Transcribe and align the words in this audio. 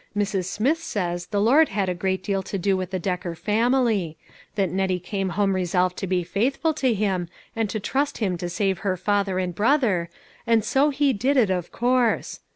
Mrs. 0.17 0.45
Smith 0.45 0.81
says 0.81 1.27
the 1.27 1.39
Lord 1.39 1.69
had 1.69 1.87
a 1.87 1.93
great 1.93 2.23
deal 2.23 2.41
to 2.41 2.57
do 2.57 2.75
with 2.75 2.89
the 2.89 2.97
Decker 2.97 3.35
family; 3.35 4.17
that 4.55 4.71
Nettie 4.71 4.99
came 4.99 5.29
home 5.37 5.53
resolved 5.53 5.95
to 5.97 6.07
be 6.07 6.23
faithful 6.23 6.73
to 6.73 6.91
Him, 6.91 7.29
and 7.55 7.69
to 7.69 7.79
trust 7.79 8.17
Him 8.17 8.35
to 8.39 8.49
save 8.49 8.79
her 8.79 8.97
father 8.97 9.37
and 9.37 9.53
brother, 9.53 10.09
and 10.47 10.65
so 10.65 10.89
He 10.89 11.13
did 11.13 11.37
it, 11.37 11.51
of 11.51 11.71
course. 11.71 12.39